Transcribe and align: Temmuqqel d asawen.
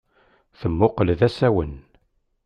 Temmuqqel 0.59 1.09
d 1.19 1.21
asawen. 1.27 1.73